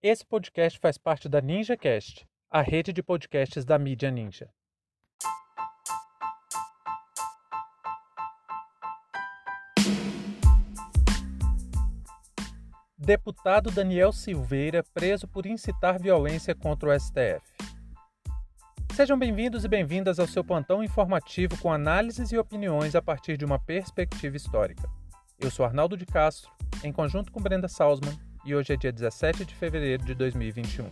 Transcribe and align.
Esse 0.00 0.24
podcast 0.24 0.78
faz 0.78 0.96
parte 0.96 1.28
da 1.28 1.40
NinjaCast, 1.40 2.24
a 2.48 2.62
rede 2.62 2.92
de 2.92 3.02
podcasts 3.02 3.64
da 3.64 3.76
mídia 3.76 4.12
Ninja. 4.12 4.48
Deputado 12.96 13.72
Daniel 13.72 14.12
Silveira 14.12 14.84
preso 14.94 15.26
por 15.26 15.44
incitar 15.46 16.00
violência 16.00 16.54
contra 16.54 16.90
o 16.90 17.00
STF. 17.00 17.42
Sejam 18.94 19.18
bem-vindos 19.18 19.64
e 19.64 19.68
bem-vindas 19.68 20.20
ao 20.20 20.28
seu 20.28 20.44
plantão 20.44 20.80
informativo 20.80 21.58
com 21.58 21.72
análises 21.72 22.30
e 22.30 22.38
opiniões 22.38 22.94
a 22.94 23.02
partir 23.02 23.36
de 23.36 23.44
uma 23.44 23.58
perspectiva 23.58 24.36
histórica. 24.36 24.88
Eu 25.40 25.50
sou 25.50 25.66
Arnaldo 25.66 25.96
de 25.96 26.06
Castro, 26.06 26.52
em 26.84 26.92
conjunto 26.92 27.32
com 27.32 27.42
Brenda 27.42 27.66
Salzman, 27.66 28.16
e 28.48 28.54
hoje 28.54 28.72
é 28.72 28.76
dia 28.78 28.90
17 28.90 29.44
de 29.44 29.54
fevereiro 29.54 30.02
de 30.06 30.14
2021. 30.14 30.90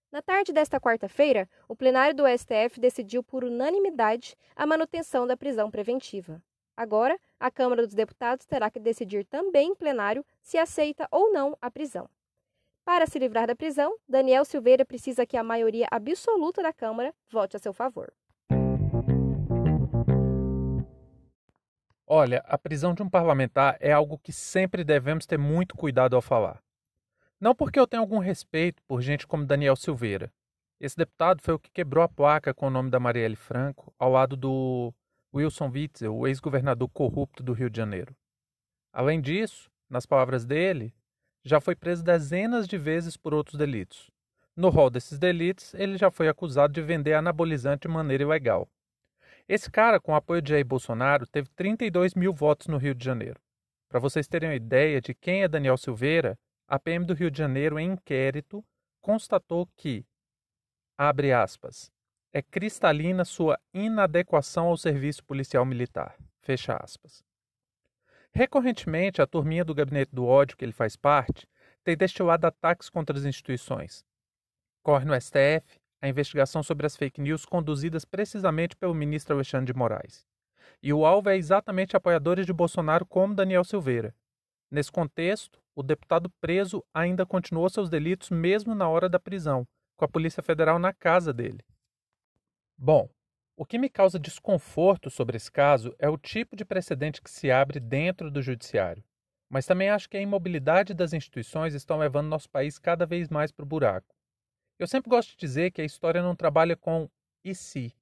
Na 0.09 0.21
tarde 0.21 0.53
desta 0.53 0.79
quarta-feira, 0.79 1.49
o 1.67 1.75
plenário 1.75 2.15
do 2.15 2.23
STF 2.25 2.79
decidiu 2.79 3.21
por 3.21 3.43
unanimidade 3.43 4.33
a 4.55 4.65
manutenção 4.65 5.27
da 5.27 5.35
prisão 5.35 5.69
preventiva. 5.69 6.41
Agora, 6.77 7.19
a 7.37 7.51
Câmara 7.51 7.85
dos 7.85 7.93
Deputados 7.93 8.45
terá 8.45 8.71
que 8.71 8.79
decidir 8.79 9.25
também 9.25 9.71
em 9.71 9.75
plenário 9.75 10.25
se 10.41 10.57
aceita 10.57 11.05
ou 11.11 11.33
não 11.33 11.57
a 11.61 11.69
prisão. 11.69 12.09
Para 12.83 13.05
se 13.05 13.19
livrar 13.19 13.45
da 13.45 13.55
prisão, 13.55 13.95
Daniel 14.07 14.43
Silveira 14.43 14.83
precisa 14.83 15.25
que 15.25 15.37
a 15.37 15.43
maioria 15.43 15.87
absoluta 15.91 16.63
da 16.63 16.73
Câmara 16.73 17.13
vote 17.29 17.55
a 17.55 17.59
seu 17.59 17.71
favor. 17.71 18.11
Olha, 22.07 22.43
a 22.45 22.57
prisão 22.57 22.93
de 22.93 23.03
um 23.03 23.09
parlamentar 23.09 23.77
é 23.79 23.91
algo 23.91 24.17
que 24.17 24.33
sempre 24.33 24.83
devemos 24.83 25.25
ter 25.25 25.37
muito 25.37 25.77
cuidado 25.77 26.15
ao 26.15 26.21
falar. 26.21 26.61
Não 27.39 27.55
porque 27.55 27.79
eu 27.79 27.87
tenho 27.87 28.01
algum 28.01 28.17
respeito 28.17 28.83
por 28.83 29.01
gente 29.01 29.25
como 29.25 29.45
Daniel 29.45 29.75
Silveira. 29.75 30.33
Esse 30.79 30.97
deputado 30.97 31.41
foi 31.41 31.53
o 31.53 31.59
que 31.59 31.71
quebrou 31.71 32.03
a 32.03 32.09
placa 32.09 32.53
com 32.53 32.67
o 32.67 32.71
nome 32.71 32.89
da 32.89 32.99
Marielle 32.99 33.35
Franco 33.35 33.93
ao 33.97 34.11
lado 34.11 34.35
do 34.35 34.93
Wilson 35.33 35.69
Witzel, 35.69 36.13
o 36.13 36.27
ex-governador 36.27 36.89
corrupto 36.89 37.41
do 37.43 37.53
Rio 37.53 37.69
de 37.69 37.77
Janeiro. 37.77 38.15
Além 38.91 39.21
disso, 39.21 39.71
nas 39.89 40.05
palavras 40.05 40.43
dele, 40.43 40.93
já 41.43 41.59
foi 41.59 41.75
preso 41.75 42.03
dezenas 42.03 42.67
de 42.67 42.77
vezes 42.77 43.17
por 43.17 43.33
outros 43.33 43.57
delitos. 43.57 44.09
No 44.55 44.69
rol 44.69 44.89
desses 44.89 45.17
delitos, 45.17 45.73
ele 45.73 45.97
já 45.97 46.11
foi 46.11 46.27
acusado 46.27 46.73
de 46.73 46.81
vender 46.81 47.13
anabolizante 47.13 47.87
de 47.87 47.93
maneira 47.93 48.23
ilegal. 48.23 48.67
Esse 49.47 49.71
cara, 49.71 49.99
com 49.99 50.11
o 50.11 50.15
apoio 50.15 50.41
de 50.41 50.51
Jair 50.51 50.65
Bolsonaro, 50.65 51.25
teve 51.25 51.49
32 51.55 52.13
mil 52.13 52.33
votos 52.33 52.67
no 52.67 52.77
Rio 52.77 52.93
de 52.93 53.03
Janeiro. 53.03 53.39
Para 53.89 53.99
vocês 53.99 54.27
terem 54.27 54.49
uma 54.49 54.55
ideia 54.55 55.01
de 55.01 55.13
quem 55.13 55.43
é 55.43 55.47
Daniel 55.47 55.77
Silveira, 55.77 56.37
a 56.67 56.79
PM 56.79 57.05
do 57.05 57.13
Rio 57.13 57.31
de 57.31 57.37
Janeiro, 57.37 57.77
em 57.79 57.91
inquérito, 57.91 58.63
constatou 59.01 59.67
que, 59.75 60.05
abre 60.97 61.33
aspas, 61.33 61.91
é 62.31 62.41
cristalina 62.41 63.25
sua 63.25 63.59
inadequação 63.73 64.67
ao 64.67 64.77
serviço 64.77 65.23
policial 65.25 65.65
militar, 65.65 66.15
fecha 66.41 66.77
aspas. 66.77 67.23
Recorrentemente, 68.33 69.21
a 69.21 69.27
turminha 69.27 69.65
do 69.65 69.75
gabinete 69.75 70.13
do 70.13 70.25
ódio 70.25 70.55
que 70.55 70.63
ele 70.63 70.71
faz 70.71 70.95
parte 70.95 71.47
tem 71.83 71.97
destilado 71.97 72.47
ataques 72.47 72.89
contra 72.89 73.17
as 73.17 73.25
instituições. 73.25 74.05
Corre 74.83 75.05
no 75.05 75.19
STF 75.19 75.79
a 76.01 76.07
investigação 76.07 76.63
sobre 76.63 76.85
as 76.85 76.95
fake 76.95 77.21
news 77.21 77.45
conduzidas 77.45 78.05
precisamente 78.05 78.75
pelo 78.75 78.95
ministro 78.95 79.35
Alexandre 79.35 79.71
de 79.71 79.77
Moraes. 79.77 80.25
E 80.81 80.91
o 80.91 81.05
alvo 81.05 81.29
é 81.29 81.37
exatamente 81.37 81.95
apoiadores 81.95 82.45
de 82.45 82.53
Bolsonaro 82.53 83.05
como 83.05 83.35
Daniel 83.35 83.63
Silveira. 83.63 84.15
Nesse 84.71 84.91
contexto, 84.91 85.61
o 85.75 85.83
deputado 85.83 86.29
preso 86.41 86.83
ainda 86.93 87.25
continuou 87.25 87.69
seus 87.69 87.89
delitos 87.89 88.29
mesmo 88.29 88.73
na 88.73 88.87
hora 88.87 89.07
da 89.07 89.19
prisão, 89.19 89.67
com 89.95 90.05
a 90.05 90.07
Polícia 90.07 90.41
Federal 90.41 90.79
na 90.79 90.93
casa 90.93 91.33
dele. 91.33 91.63
Bom, 92.77 93.09
o 93.61 93.65
que 93.65 93.77
me 93.77 93.91
causa 93.91 94.17
desconforto 94.17 95.11
sobre 95.11 95.37
esse 95.37 95.51
caso 95.51 95.95
é 95.99 96.09
o 96.09 96.17
tipo 96.17 96.55
de 96.55 96.65
precedente 96.65 97.21
que 97.21 97.29
se 97.29 97.51
abre 97.51 97.79
dentro 97.79 98.31
do 98.31 98.41
judiciário. 98.41 99.03
Mas 99.47 99.67
também 99.67 99.87
acho 99.87 100.09
que 100.09 100.17
a 100.17 100.19
imobilidade 100.19 100.95
das 100.95 101.13
instituições 101.13 101.75
estão 101.75 101.99
levando 101.99 102.27
nosso 102.27 102.49
país 102.49 102.79
cada 102.79 103.05
vez 103.05 103.29
mais 103.29 103.51
para 103.51 103.61
o 103.61 103.67
buraco. 103.67 104.15
Eu 104.79 104.87
sempre 104.87 105.11
gosto 105.11 105.29
de 105.29 105.37
dizer 105.37 105.69
que 105.69 105.79
a 105.79 105.85
história 105.85 106.23
não 106.23 106.35
trabalha 106.35 106.75
com 106.75 107.07
e 107.45 107.53
se. 107.53 107.95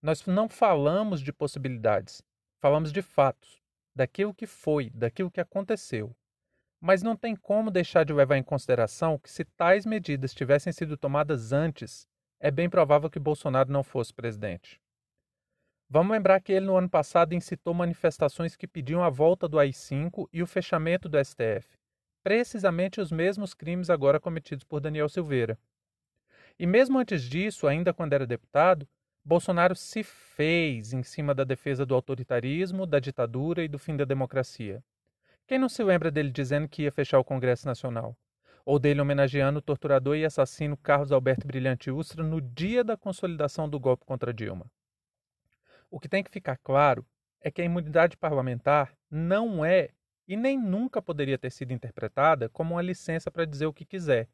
Nós 0.00 0.24
não 0.26 0.48
falamos 0.48 1.20
de 1.20 1.32
possibilidades, 1.32 2.22
falamos 2.60 2.92
de 2.92 3.02
fatos, 3.02 3.60
daquilo 3.96 4.32
que 4.32 4.46
foi, 4.46 4.90
daquilo 4.90 5.28
que 5.28 5.40
aconteceu. 5.40 6.14
Mas 6.80 7.02
não 7.02 7.16
tem 7.16 7.34
como 7.34 7.68
deixar 7.68 8.04
de 8.04 8.12
levar 8.12 8.36
em 8.36 8.44
consideração 8.44 9.18
que, 9.18 9.28
se 9.28 9.44
tais 9.44 9.84
medidas 9.84 10.32
tivessem 10.32 10.72
sido 10.72 10.96
tomadas 10.96 11.50
antes, 11.50 12.06
é 12.38 12.48
bem 12.48 12.70
provável 12.70 13.10
que 13.10 13.18
Bolsonaro 13.18 13.72
não 13.72 13.82
fosse 13.82 14.14
presidente. 14.14 14.83
Vamos 15.88 16.12
lembrar 16.12 16.40
que 16.40 16.52
ele 16.52 16.66
no 16.66 16.76
ano 16.76 16.88
passado 16.88 17.34
incitou 17.34 17.74
manifestações 17.74 18.56
que 18.56 18.66
pediam 18.66 19.02
a 19.02 19.10
volta 19.10 19.48
do 19.48 19.58
AI-5 19.58 20.28
e 20.32 20.42
o 20.42 20.46
fechamento 20.46 21.08
do 21.08 21.22
STF, 21.22 21.78
precisamente 22.22 23.00
os 23.00 23.12
mesmos 23.12 23.54
crimes 23.54 23.90
agora 23.90 24.18
cometidos 24.18 24.64
por 24.64 24.80
Daniel 24.80 25.08
Silveira. 25.08 25.58
E 26.58 26.66
mesmo 26.66 26.98
antes 26.98 27.22
disso, 27.22 27.66
ainda 27.66 27.92
quando 27.92 28.12
era 28.12 28.26
deputado, 28.26 28.88
Bolsonaro 29.24 29.74
se 29.74 30.02
fez 30.02 30.92
em 30.92 31.02
cima 31.02 31.34
da 31.34 31.44
defesa 31.44 31.84
do 31.84 31.94
autoritarismo, 31.94 32.86
da 32.86 32.98
ditadura 32.98 33.62
e 33.62 33.68
do 33.68 33.78
fim 33.78 33.96
da 33.96 34.04
democracia. 34.04 34.82
Quem 35.46 35.58
não 35.58 35.68
se 35.68 35.82
lembra 35.82 36.10
dele 36.10 36.30
dizendo 36.30 36.68
que 36.68 36.82
ia 36.82 36.92
fechar 36.92 37.18
o 37.18 37.24
Congresso 37.24 37.66
Nacional? 37.66 38.16
ou 38.64 38.78
dele 38.78 39.00
homenageando 39.00 39.58
o 39.58 39.62
torturador 39.62 40.16
e 40.16 40.24
assassino 40.24 40.76
Carlos 40.76 41.12
Alberto 41.12 41.46
Brilhante 41.46 41.90
Ustra 41.90 42.24
no 42.24 42.40
dia 42.40 42.82
da 42.82 42.96
consolidação 42.96 43.68
do 43.68 43.78
golpe 43.78 44.06
contra 44.06 44.32
Dilma. 44.32 44.66
O 45.94 46.00
que 46.00 46.08
tem 46.08 46.24
que 46.24 46.30
ficar 46.32 46.56
claro 46.56 47.06
é 47.40 47.52
que 47.52 47.62
a 47.62 47.64
imunidade 47.64 48.16
parlamentar 48.16 48.92
não 49.08 49.64
é 49.64 49.90
e 50.26 50.36
nem 50.36 50.58
nunca 50.58 51.00
poderia 51.00 51.38
ter 51.38 51.52
sido 51.52 51.72
interpretada 51.72 52.48
como 52.48 52.74
uma 52.74 52.82
licença 52.82 53.30
para 53.30 53.44
dizer 53.44 53.66
o 53.66 53.72
que 53.72 53.84
quiser. 53.84 54.28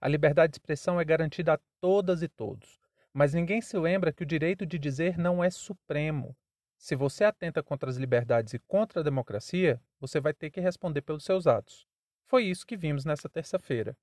A 0.00 0.08
liberdade 0.08 0.50
de 0.50 0.56
expressão 0.56 1.00
é 1.00 1.04
garantida 1.04 1.52
a 1.52 1.60
todas 1.80 2.20
e 2.20 2.26
todos, 2.26 2.80
mas 3.14 3.32
ninguém 3.32 3.60
se 3.60 3.78
lembra 3.78 4.12
que 4.12 4.24
o 4.24 4.26
direito 4.26 4.66
de 4.66 4.76
dizer 4.76 5.16
não 5.16 5.44
é 5.44 5.50
supremo. 5.50 6.36
Se 6.76 6.96
você 6.96 7.22
atenta 7.22 7.62
contra 7.62 7.88
as 7.88 7.96
liberdades 7.96 8.54
e 8.54 8.58
contra 8.58 8.98
a 8.98 9.04
democracia, 9.04 9.80
você 10.00 10.18
vai 10.18 10.34
ter 10.34 10.50
que 10.50 10.60
responder 10.60 11.02
pelos 11.02 11.22
seus 11.22 11.46
atos. 11.46 11.86
Foi 12.26 12.42
isso 12.42 12.66
que 12.66 12.76
vimos 12.76 13.04
nessa 13.04 13.28
terça-feira. 13.28 13.96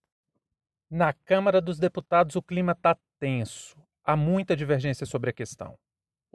Na 0.90 1.12
Câmara 1.12 1.60
dos 1.60 1.78
Deputados, 1.78 2.38
o 2.38 2.42
clima 2.42 2.72
está 2.72 2.98
tenso. 3.20 3.76
Há 4.02 4.16
muita 4.16 4.56
divergência 4.56 5.06
sobre 5.06 5.32
a 5.32 5.34
questão. 5.34 5.78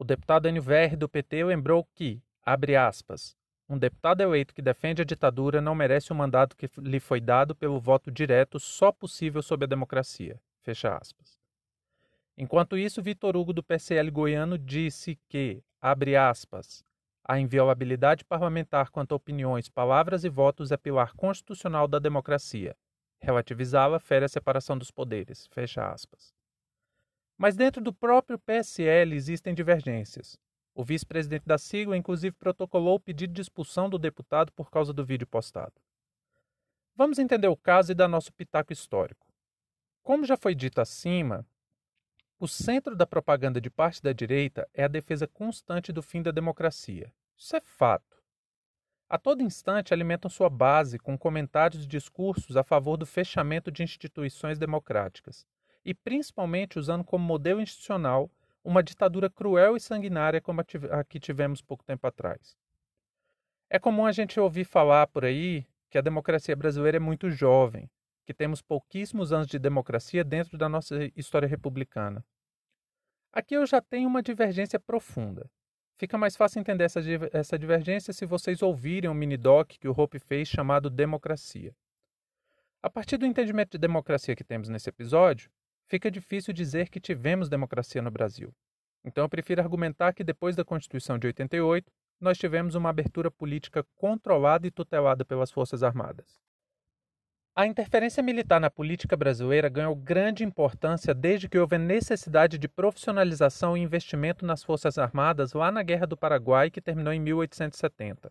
O 0.01 0.05
deputado 0.05 0.49
NVR 0.49 0.97
do 0.97 1.11
PT 1.11 1.45
lembrou 1.45 1.87
que, 1.95 2.23
abre 2.43 2.75
aspas, 2.75 3.37
um 3.69 3.77
deputado 3.77 4.23
eleito 4.23 4.55
que 4.55 4.63
defende 4.63 5.03
a 5.03 5.05
ditadura 5.05 5.61
não 5.61 5.75
merece 5.75 6.11
o 6.11 6.15
mandato 6.15 6.57
que 6.57 6.71
lhe 6.79 6.99
foi 6.99 7.21
dado 7.21 7.55
pelo 7.55 7.79
voto 7.79 8.11
direto 8.11 8.59
só 8.59 8.91
possível 8.91 9.43
sob 9.43 9.65
a 9.65 9.69
democracia. 9.69 10.41
Fecha 10.63 10.97
aspas. 10.97 11.39
Enquanto 12.35 12.79
isso, 12.79 13.03
Vitor 13.03 13.37
Hugo 13.37 13.53
do 13.53 13.63
PCL 13.63 14.11
goiano 14.11 14.57
disse 14.57 15.21
que, 15.29 15.63
abre 15.79 16.17
aspas, 16.17 16.83
a 17.23 17.39
inviolabilidade 17.39 18.25
parlamentar 18.25 18.89
quanto 18.89 19.13
a 19.13 19.17
opiniões, 19.17 19.69
palavras 19.69 20.25
e 20.25 20.31
votos 20.31 20.73
é 20.73 20.79
pilar 20.79 21.13
constitucional 21.13 21.87
da 21.87 21.99
democracia. 21.99 22.75
Relativizá-la 23.21 24.01
fere 24.01 24.25
a 24.25 24.29
separação 24.31 24.79
dos 24.79 24.91
poderes. 24.91 25.47
Fecha 25.49 25.93
aspas. 25.93 26.40
Mas 27.41 27.57
dentro 27.57 27.81
do 27.81 27.91
próprio 27.91 28.39
PSL 28.39 29.15
existem 29.15 29.55
divergências. 29.55 30.39
O 30.75 30.85
vice-presidente 30.85 31.47
da 31.47 31.57
sigla, 31.57 31.97
inclusive, 31.97 32.37
protocolou 32.37 32.97
o 32.97 33.01
pedido 33.01 33.33
de 33.33 33.41
expulsão 33.41 33.89
do 33.89 33.99
deputado 33.99 34.53
por 34.53 34.71
causa 34.71 34.93
do 34.93 35.03
vídeo 35.03 35.27
postado. 35.27 35.73
Vamos 36.95 37.19
entender 37.19 37.49
o 37.49 37.57
caso 37.57 37.93
e 37.93 37.95
dar 37.95 38.09
nosso 38.09 38.31
pitaco 38.31 38.75
histórico. 38.75 39.27
Como 40.03 40.27
já 40.27 40.37
foi 40.37 40.55
dito 40.55 40.83
acima, 40.83 41.47
o 42.39 42.47
centro 42.47 42.95
da 42.95 43.07
propaganda 43.07 43.59
de 43.59 43.71
parte 43.71 44.03
da 44.03 44.13
direita 44.13 44.69
é 44.75 44.85
a 44.85 44.89
defesa 44.89 45.27
constante 45.27 45.95
do 45.95 46.03
fim 46.03 46.21
da 46.21 46.31
democracia. 46.31 47.11
Isso 47.35 47.57
é 47.57 47.61
fato. 47.63 48.23
A 49.09 49.17
todo 49.17 49.43
instante 49.43 49.95
alimentam 49.95 50.31
sua 50.31 50.51
base 50.51 50.99
com 50.99 51.17
comentários 51.17 51.85
e 51.85 51.89
discursos 51.89 52.55
a 52.59 52.63
favor 52.63 52.99
do 52.99 53.07
fechamento 53.07 53.73
de 53.73 53.83
instituições 53.83 54.59
democráticas, 54.59 55.47
e 55.85 55.95
principalmente 55.95 56.79
usando 56.79 57.05
como 57.05 57.25
modelo 57.25 57.61
institucional 57.61 58.31
uma 58.63 58.83
ditadura 58.83 59.31
cruel 59.31 59.77
e 59.77 59.81
sanguinária 59.81 60.41
como 60.41 60.61
a 60.61 61.05
que 61.05 61.19
tivemos 61.19 61.63
pouco 61.63 61.85
tempo 61.85 62.07
atrás. 62.07 62.57
É 63.69 63.79
comum 63.79 64.05
a 64.05 64.13
gente 64.13 64.39
ouvir 64.39 64.65
falar 64.65 65.07
por 65.07 65.25
aí 65.25 65.67
que 65.89 65.97
a 65.97 66.03
democracia 66.03 66.55
brasileira 66.55 66.97
é 66.97 67.01
muito 67.01 67.31
jovem, 67.31 67.91
que 68.27 68.35
temos 68.35 68.61
pouquíssimos 68.61 69.33
anos 69.33 69.47
de 69.47 69.59
democracia 69.59 70.23
dentro 70.23 70.59
da 70.59 70.69
nossa 70.69 71.11
história 71.17 71.49
republicana. 71.49 72.25
Aqui 73.33 73.55
eu 73.55 73.65
já 73.67 73.81
tenho 73.81 74.09
uma 74.09 74.23
divergência 74.23 74.79
profunda. 74.79 75.49
Fica 75.97 76.19
mais 76.19 76.35
fácil 76.35 76.61
entender 76.61 76.85
essa, 76.85 77.01
essa 77.33 77.59
divergência 77.59 78.13
se 78.13 78.27
vocês 78.27 78.63
ouvirem 78.63 79.09
o 79.09 79.13
um 79.13 79.17
mini-doc 79.17 79.71
que 79.79 79.89
o 79.89 79.95
Hope 79.97 80.19
fez 80.19 80.49
chamado 80.49 80.91
Democracia. 80.91 81.75
A 82.83 82.89
partir 82.89 83.19
do 83.19 83.27
entendimento 83.27 83.73
de 83.73 83.79
democracia 83.79 84.35
que 84.35 84.43
temos 84.43 84.69
nesse 84.69 84.89
episódio, 84.89 85.51
fica 85.91 86.09
difícil 86.09 86.55
dizer 86.55 86.89
que 86.89 87.01
tivemos 87.01 87.49
democracia 87.49 88.01
no 88.01 88.13
Brasil. 88.13 88.55
Então 89.05 89.25
eu 89.25 89.29
prefiro 89.29 89.61
argumentar 89.61 90.13
que 90.13 90.23
depois 90.23 90.55
da 90.55 90.65
Constituição 90.65 91.19
de 91.19 91.27
88, 91.27 91.91
nós 92.21 92.39
tivemos 92.39 92.77
uma 92.77 92.91
abertura 92.91 93.31
política 93.31 93.85
controlada 93.97 94.67
e 94.67 94.71
tutelada 94.71 95.25
pelas 95.25 95.51
Forças 95.51 95.83
Armadas. 95.83 96.39
A 97.57 97.67
interferência 97.67 98.23
militar 98.23 98.61
na 98.61 98.71
política 98.71 99.17
brasileira 99.17 99.69
ganhou 99.69 99.97
grande 99.97 100.45
importância 100.45 101.13
desde 101.13 101.49
que 101.49 101.59
houve 101.59 101.75
a 101.75 101.79
necessidade 101.79 102.57
de 102.57 102.69
profissionalização 102.69 103.77
e 103.77 103.81
investimento 103.81 104.47
nas 104.47 104.63
Forças 104.63 104.97
Armadas 104.97 105.53
lá 105.55 105.73
na 105.73 105.83
Guerra 105.83 106.07
do 106.07 106.17
Paraguai, 106.17 106.71
que 106.71 106.81
terminou 106.81 107.13
em 107.13 107.19
1870. 107.19 108.31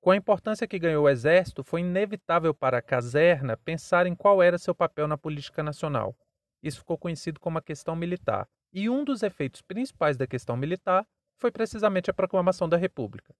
Com 0.00 0.12
a 0.12 0.16
importância 0.16 0.66
que 0.66 0.78
ganhou 0.78 1.04
o 1.04 1.08
Exército, 1.08 1.62
foi 1.62 1.82
inevitável 1.82 2.54
para 2.54 2.78
a 2.78 2.82
caserna 2.82 3.58
pensar 3.58 4.06
em 4.06 4.14
qual 4.14 4.42
era 4.42 4.56
seu 4.56 4.74
papel 4.74 5.06
na 5.06 5.18
política 5.18 5.62
nacional. 5.62 6.16
Isso 6.62 6.78
ficou 6.78 6.98
conhecido 6.98 7.40
como 7.40 7.58
a 7.58 7.62
questão 7.62 7.96
militar. 7.96 8.48
E 8.72 8.88
um 8.88 9.04
dos 9.04 9.22
efeitos 9.22 9.62
principais 9.62 10.16
da 10.16 10.26
questão 10.26 10.56
militar 10.56 11.06
foi 11.36 11.50
precisamente 11.50 12.10
a 12.10 12.14
proclamação 12.14 12.68
da 12.68 12.76
República. 12.76 13.34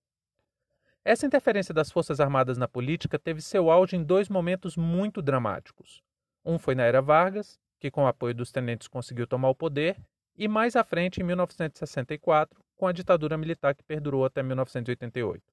Essa 1.03 1.25
interferência 1.25 1.73
das 1.73 1.91
Forças 1.91 2.19
Armadas 2.19 2.57
na 2.57 2.67
política 2.67 3.17
teve 3.17 3.41
seu 3.41 3.71
auge 3.71 3.95
em 3.95 4.03
dois 4.03 4.29
momentos 4.29 4.77
muito 4.77 5.21
dramáticos. 5.21 6.03
Um 6.45 6.59
foi 6.59 6.75
na 6.75 6.83
era 6.83 7.01
Vargas, 7.01 7.59
que 7.79 7.89
com 7.89 8.03
o 8.03 8.07
apoio 8.07 8.35
dos 8.35 8.51
tenentes 8.51 8.87
conseguiu 8.87 9.25
tomar 9.25 9.49
o 9.49 9.55
poder, 9.55 9.97
e 10.37 10.47
mais 10.47 10.75
à 10.75 10.83
frente, 10.83 11.19
em 11.19 11.23
1964, 11.23 12.63
com 12.77 12.87
a 12.87 12.91
ditadura 12.91 13.37
militar 13.37 13.75
que 13.75 13.83
perdurou 13.83 14.25
até 14.25 14.41
1988. 14.43 15.43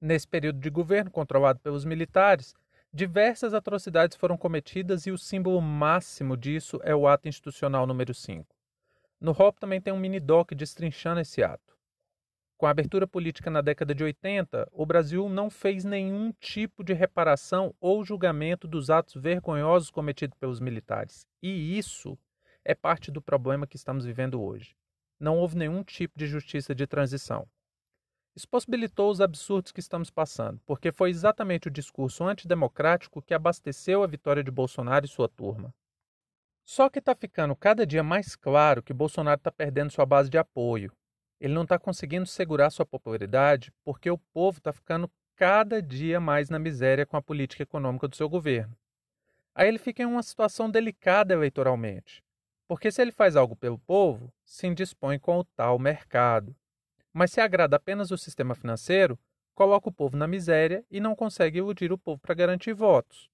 Nesse 0.00 0.26
período 0.26 0.58
de 0.58 0.70
governo 0.70 1.10
controlado 1.10 1.60
pelos 1.60 1.84
militares, 1.84 2.54
diversas 2.92 3.54
atrocidades 3.54 4.16
foram 4.16 4.36
cometidas 4.36 5.06
e 5.06 5.10
o 5.10 5.18
símbolo 5.18 5.60
máximo 5.60 6.36
disso 6.36 6.80
é 6.82 6.94
o 6.94 7.06
ato 7.06 7.28
institucional 7.28 7.86
número 7.86 8.12
5. 8.12 8.46
No 9.20 9.32
ROP 9.32 9.58
também 9.58 9.80
tem 9.80 9.92
um 9.92 9.98
mini-doc 9.98 10.52
destrinchando 10.54 11.20
esse 11.20 11.42
ato. 11.42 11.78
Com 12.56 12.66
a 12.66 12.70
abertura 12.70 13.06
política 13.06 13.50
na 13.50 13.62
década 13.62 13.94
de 13.94 14.04
80, 14.04 14.68
o 14.72 14.84
Brasil 14.84 15.28
não 15.28 15.48
fez 15.48 15.84
nenhum 15.84 16.32
tipo 16.40 16.84
de 16.84 16.92
reparação 16.92 17.74
ou 17.80 18.04
julgamento 18.04 18.68
dos 18.68 18.90
atos 18.90 19.14
vergonhosos 19.14 19.90
cometidos 19.90 20.36
pelos 20.38 20.60
militares. 20.60 21.26
E 21.42 21.78
isso 21.78 22.18
é 22.62 22.74
parte 22.74 23.10
do 23.10 23.22
problema 23.22 23.66
que 23.66 23.76
estamos 23.76 24.04
vivendo 24.04 24.42
hoje. 24.42 24.76
Não 25.18 25.38
houve 25.38 25.56
nenhum 25.56 25.82
tipo 25.82 26.18
de 26.18 26.26
justiça 26.26 26.74
de 26.74 26.86
transição. 26.86 27.48
Isso 28.34 28.48
possibilitou 28.48 29.10
os 29.10 29.20
absurdos 29.20 29.72
que 29.72 29.80
estamos 29.80 30.10
passando, 30.10 30.60
porque 30.64 30.92
foi 30.92 31.10
exatamente 31.10 31.68
o 31.68 31.70
discurso 31.70 32.24
antidemocrático 32.24 33.20
que 33.20 33.34
abasteceu 33.34 34.02
a 34.02 34.06
vitória 34.06 34.42
de 34.42 34.50
Bolsonaro 34.50 35.04
e 35.04 35.08
sua 35.08 35.28
turma. 35.28 35.74
Só 36.64 36.88
que 36.88 37.00
está 37.00 37.14
ficando 37.14 37.56
cada 37.56 37.86
dia 37.86 38.02
mais 38.02 38.36
claro 38.36 38.82
que 38.82 38.92
Bolsonaro 38.92 39.38
está 39.38 39.50
perdendo 39.50 39.90
sua 39.90 40.06
base 40.06 40.30
de 40.30 40.38
apoio, 40.38 40.92
ele 41.40 41.54
não 41.54 41.62
está 41.62 41.78
conseguindo 41.78 42.26
segurar 42.26 42.70
sua 42.70 42.84
popularidade 42.84 43.72
porque 43.82 44.10
o 44.10 44.18
povo 44.18 44.58
está 44.58 44.72
ficando 44.72 45.10
cada 45.34 45.80
dia 45.80 46.20
mais 46.20 46.50
na 46.50 46.58
miséria 46.58 47.06
com 47.06 47.16
a 47.16 47.22
política 47.22 47.62
econômica 47.62 48.06
do 48.06 48.14
seu 48.14 48.28
governo. 48.28 48.76
Aí 49.54 49.66
ele 49.66 49.78
fica 49.78 50.02
em 50.02 50.06
uma 50.06 50.22
situação 50.22 50.70
delicada 50.70 51.32
eleitoralmente, 51.32 52.22
porque 52.68 52.92
se 52.92 53.00
ele 53.00 53.10
faz 53.10 53.36
algo 53.36 53.56
pelo 53.56 53.78
povo, 53.78 54.30
se 54.44 54.66
indispõe 54.66 55.18
com 55.18 55.38
o 55.38 55.44
tal 55.44 55.78
mercado. 55.78 56.54
Mas 57.12 57.32
se 57.32 57.40
agrada 57.40 57.76
apenas 57.76 58.10
o 58.10 58.18
sistema 58.18 58.54
financeiro, 58.54 59.18
coloca 59.54 59.88
o 59.88 59.92
povo 59.92 60.16
na 60.16 60.26
miséria 60.26 60.84
e 60.90 61.00
não 61.00 61.14
consegue 61.14 61.58
iludir 61.58 61.92
o 61.92 61.98
povo 61.98 62.20
para 62.20 62.34
garantir 62.34 62.72
votos. 62.72 63.28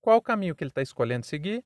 Qual 0.00 0.18
o 0.18 0.22
caminho 0.22 0.54
que 0.54 0.62
ele 0.62 0.70
está 0.70 0.82
escolhendo 0.82 1.26
seguir? 1.26 1.64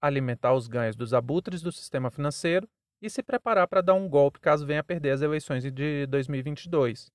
Alimentar 0.00 0.54
os 0.54 0.66
ganhos 0.66 0.96
dos 0.96 1.12
abutres 1.12 1.62
do 1.62 1.70
sistema 1.70 2.10
financeiro 2.10 2.68
e 3.02 3.10
se 3.10 3.22
preparar 3.22 3.68
para 3.68 3.82
dar 3.82 3.94
um 3.94 4.08
golpe 4.08 4.40
caso 4.40 4.66
venha 4.66 4.80
a 4.80 4.84
perder 4.84 5.10
as 5.10 5.22
eleições 5.22 5.62
de 5.62 6.06
2022. 6.06 7.10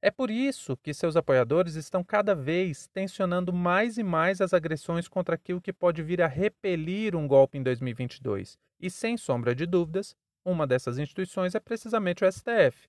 É 0.00 0.12
por 0.12 0.30
isso 0.30 0.76
que 0.76 0.94
seus 0.94 1.16
apoiadores 1.16 1.74
estão 1.74 2.04
cada 2.04 2.32
vez 2.32 2.86
tensionando 2.88 3.52
mais 3.52 3.98
e 3.98 4.04
mais 4.04 4.40
as 4.40 4.54
agressões 4.54 5.08
contra 5.08 5.34
aquilo 5.34 5.60
que 5.60 5.72
pode 5.72 6.04
vir 6.04 6.22
a 6.22 6.28
repelir 6.28 7.16
um 7.16 7.26
golpe 7.26 7.58
em 7.58 7.62
2022. 7.64 8.56
E 8.78 8.88
sem 8.88 9.16
sombra 9.16 9.56
de 9.56 9.66
dúvidas, 9.66 10.14
uma 10.50 10.66
dessas 10.66 10.98
instituições 10.98 11.54
é 11.54 11.60
precisamente 11.60 12.24
o 12.24 12.32
STF. 12.32 12.88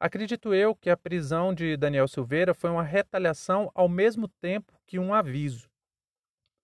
Acredito 0.00 0.52
eu 0.52 0.74
que 0.74 0.90
a 0.90 0.96
prisão 0.96 1.54
de 1.54 1.76
Daniel 1.76 2.08
Silveira 2.08 2.52
foi 2.52 2.70
uma 2.70 2.82
retaliação 2.82 3.70
ao 3.72 3.88
mesmo 3.88 4.26
tempo 4.26 4.72
que 4.84 4.98
um 4.98 5.14
aviso. 5.14 5.70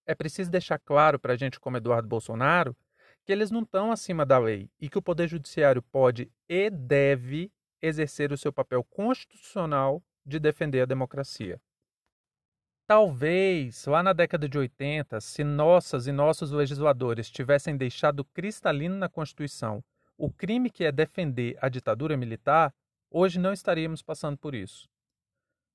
É 0.04 0.14
preciso 0.14 0.50
deixar 0.50 0.78
claro 0.78 1.20
para 1.20 1.34
a 1.34 1.36
gente, 1.36 1.60
como 1.60 1.76
Eduardo 1.76 2.08
Bolsonaro, 2.08 2.76
que 3.24 3.30
eles 3.30 3.50
não 3.50 3.62
estão 3.62 3.92
acima 3.92 4.26
da 4.26 4.38
lei 4.38 4.68
e 4.80 4.88
que 4.88 4.98
o 4.98 5.02
Poder 5.02 5.28
Judiciário 5.28 5.82
pode 5.82 6.32
e 6.48 6.68
deve 6.68 7.52
exercer 7.80 8.32
o 8.32 8.36
seu 8.36 8.52
papel 8.52 8.82
constitucional 8.82 10.02
de 10.26 10.40
defender 10.40 10.80
a 10.80 10.86
democracia. 10.86 11.60
Talvez, 12.88 13.84
lá 13.84 14.02
na 14.02 14.14
década 14.14 14.48
de 14.48 14.56
80, 14.56 15.20
se 15.20 15.44
nossas 15.44 16.06
e 16.06 16.12
nossos 16.12 16.50
legisladores 16.50 17.30
tivessem 17.30 17.76
deixado 17.76 18.24
cristalino 18.24 18.96
na 18.96 19.10
Constituição 19.10 19.84
o 20.16 20.32
crime 20.32 20.70
que 20.70 20.84
é 20.84 20.90
defender 20.90 21.58
a 21.60 21.68
ditadura 21.68 22.16
militar, 22.16 22.72
hoje 23.10 23.38
não 23.38 23.52
estaríamos 23.52 24.00
passando 24.00 24.38
por 24.38 24.54
isso. 24.54 24.88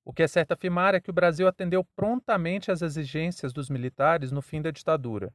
O 0.04 0.12
que 0.12 0.24
é 0.24 0.28
certo 0.28 0.54
afirmar 0.54 0.96
é 0.96 1.00
que 1.00 1.12
o 1.12 1.14
Brasil 1.14 1.48
atendeu 1.48 1.86
prontamente 1.96 2.72
às 2.72 2.82
exigências 2.82 3.54
dos 3.54 3.70
militares 3.70 4.32
no 4.32 4.42
fim 4.42 4.60
da 4.60 4.72
ditadura, 4.72 5.32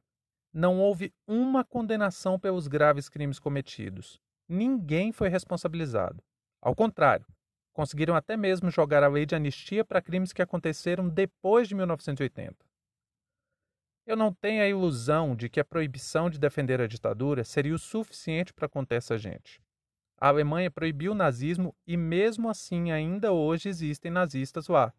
não 0.53 0.81
houve 0.81 1.13
uma 1.25 1.63
condenação 1.63 2.37
pelos 2.37 2.67
graves 2.67 3.07
crimes 3.07 3.39
cometidos. 3.39 4.19
Ninguém 4.49 5.13
foi 5.13 5.29
responsabilizado. 5.29 6.21
Ao 6.61 6.75
contrário, 6.75 7.25
conseguiram 7.73 8.15
até 8.15 8.35
mesmo 8.35 8.69
jogar 8.69 9.03
a 9.03 9.07
lei 9.07 9.25
de 9.25 9.35
anistia 9.35 9.85
para 9.85 10.01
crimes 10.01 10.33
que 10.33 10.41
aconteceram 10.41 11.07
depois 11.07 11.67
de 11.67 11.75
1980. 11.75 12.55
Eu 14.05 14.17
não 14.17 14.33
tenho 14.33 14.63
a 14.63 14.67
ilusão 14.67 15.35
de 15.35 15.47
que 15.49 15.59
a 15.59 15.65
proibição 15.65 16.29
de 16.29 16.39
defender 16.39 16.81
a 16.81 16.87
ditadura 16.87 17.43
seria 17.43 17.75
o 17.75 17.79
suficiente 17.79 18.51
para 18.53 18.67
conter 18.67 18.95
essa 18.95 19.17
gente. 19.17 19.61
A 20.19 20.29
Alemanha 20.29 20.71
proibiu 20.71 21.11
o 21.11 21.15
nazismo 21.15 21.75
e, 21.85 21.95
mesmo 21.95 22.49
assim, 22.49 22.91
ainda 22.91 23.31
hoje 23.31 23.69
existem 23.69 24.11
nazistas 24.11 24.67
lá. 24.67 24.91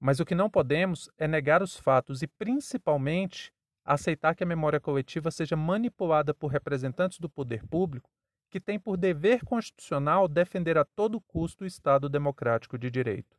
Mas 0.00 0.20
o 0.20 0.24
que 0.24 0.34
não 0.34 0.50
podemos 0.50 1.08
é 1.16 1.26
negar 1.26 1.62
os 1.62 1.76
fatos 1.76 2.20
e, 2.20 2.26
principalmente, 2.26 3.52
aceitar 3.84 4.34
que 4.34 4.42
a 4.42 4.46
memória 4.46 4.80
coletiva 4.80 5.30
seja 5.30 5.56
manipulada 5.56 6.34
por 6.34 6.48
representantes 6.48 7.18
do 7.18 7.30
poder 7.30 7.66
público 7.66 8.10
que 8.50 8.60
têm 8.60 8.78
por 8.78 8.96
dever 8.96 9.44
constitucional 9.44 10.26
defender 10.26 10.78
a 10.78 10.84
todo 10.84 11.20
custo 11.20 11.64
o 11.64 11.66
Estado 11.66 12.08
democrático 12.08 12.78
de 12.78 12.90
direito. 12.90 13.36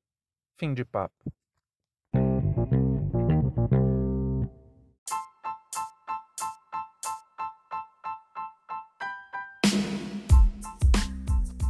Fim 0.58 0.74
de 0.74 0.86
papo. 0.86 1.32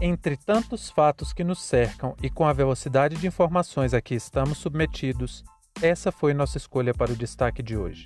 Entre 0.01 0.37
tantos 0.37 0.89
fatos 0.89 1.33
que 1.33 1.43
nos 1.43 1.61
cercam 1.61 2.15
e 2.23 2.29
com 2.29 2.47
a 2.47 2.53
velocidade 2.53 3.17
de 3.17 3.27
informações 3.27 3.93
a 3.93 4.01
que 4.01 4.15
estamos 4.15 4.57
submetidos, 4.57 5.43
essa 5.81 6.09
foi 6.09 6.33
nossa 6.33 6.57
escolha 6.57 6.93
para 6.93 7.11
o 7.11 7.17
destaque 7.17 7.61
de 7.61 7.75
hoje. 7.75 8.05